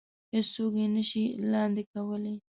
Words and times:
هېڅ 0.33 0.45
څوک 0.55 0.71
يې 0.81 0.87
نه 0.95 1.03
شي 1.09 1.23
لاندې 1.51 1.83
کولی. 1.91 2.35